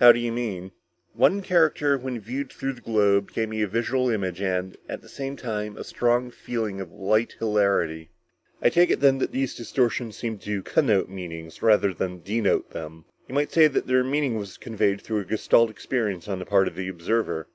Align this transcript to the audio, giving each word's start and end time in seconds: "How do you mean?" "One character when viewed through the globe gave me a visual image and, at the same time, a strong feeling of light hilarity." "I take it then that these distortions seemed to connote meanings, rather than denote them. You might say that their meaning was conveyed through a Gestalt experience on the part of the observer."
"How 0.00 0.12
do 0.12 0.18
you 0.20 0.32
mean?" 0.32 0.72
"One 1.14 1.40
character 1.40 1.96
when 1.96 2.20
viewed 2.20 2.52
through 2.52 2.74
the 2.74 2.82
globe 2.82 3.32
gave 3.32 3.48
me 3.48 3.62
a 3.62 3.66
visual 3.66 4.10
image 4.10 4.42
and, 4.42 4.76
at 4.86 5.00
the 5.00 5.08
same 5.08 5.34
time, 5.34 5.78
a 5.78 5.82
strong 5.82 6.30
feeling 6.30 6.78
of 6.78 6.92
light 6.92 7.36
hilarity." 7.38 8.10
"I 8.60 8.68
take 8.68 8.90
it 8.90 9.00
then 9.00 9.16
that 9.16 9.32
these 9.32 9.54
distortions 9.54 10.14
seemed 10.14 10.42
to 10.42 10.62
connote 10.62 11.08
meanings, 11.08 11.62
rather 11.62 11.94
than 11.94 12.20
denote 12.20 12.72
them. 12.72 13.06
You 13.28 13.34
might 13.34 13.50
say 13.50 13.66
that 13.66 13.86
their 13.86 14.04
meaning 14.04 14.36
was 14.36 14.58
conveyed 14.58 15.00
through 15.00 15.20
a 15.20 15.24
Gestalt 15.24 15.70
experience 15.70 16.28
on 16.28 16.38
the 16.38 16.44
part 16.44 16.68
of 16.68 16.74
the 16.74 16.88
observer." 16.88 17.48